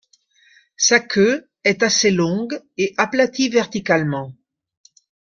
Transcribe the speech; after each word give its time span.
Sa 0.77 0.99
queue 0.99 1.47
est 1.63 1.83
assez 1.83 2.09
longue 2.09 2.59
et 2.75 2.95
aplatie 2.97 3.49
verticalement. 3.49 4.33